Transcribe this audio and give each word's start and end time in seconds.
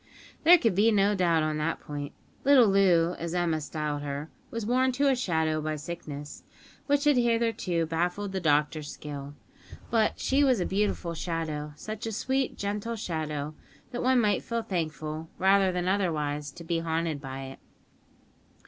There 0.45 0.57
could 0.57 0.73
be 0.73 0.91
no 0.91 1.13
doubt 1.13 1.43
on 1.43 1.57
that 1.59 1.79
point. 1.79 2.13
Little 2.43 2.67
Loo, 2.67 3.13
as 3.19 3.35
Emma 3.35 3.61
styled 3.61 4.01
her, 4.01 4.31
was 4.49 4.65
worn 4.65 4.91
to 4.93 5.07
a 5.09 5.15
shadow 5.15 5.61
by 5.61 5.75
sickness, 5.75 6.43
which 6.87 7.03
had 7.03 7.17
hitherto 7.17 7.85
baffled 7.85 8.31
the 8.31 8.39
doctor's 8.39 8.91
skill. 8.91 9.35
But 9.91 10.19
she 10.19 10.43
was 10.43 10.59
a 10.59 10.65
beautiful 10.65 11.13
shadow; 11.13 11.73
such 11.75 12.07
a 12.07 12.11
sweet, 12.11 12.57
gentle 12.57 12.95
shadow, 12.95 13.53
that 13.91 14.01
one 14.01 14.19
might 14.19 14.41
feel 14.41 14.63
thankful, 14.63 15.29
rather 15.37 15.71
than 15.71 15.87
otherwise, 15.87 16.49
to 16.53 16.63
be 16.63 16.79
haunted 16.79 17.21
by 17.21 17.41
it. 17.43 17.59